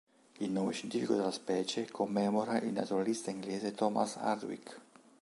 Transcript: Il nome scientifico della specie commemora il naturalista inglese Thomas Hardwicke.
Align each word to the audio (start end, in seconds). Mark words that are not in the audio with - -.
Il 0.39 0.49
nome 0.49 0.73
scientifico 0.73 1.13
della 1.13 1.29
specie 1.29 1.87
commemora 1.91 2.57
il 2.61 2.71
naturalista 2.71 3.29
inglese 3.29 3.71
Thomas 3.71 4.15
Hardwicke. 4.15 4.81